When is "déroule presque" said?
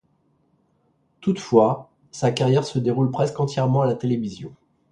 2.79-3.39